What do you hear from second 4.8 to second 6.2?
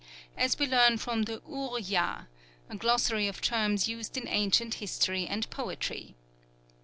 history and poetry.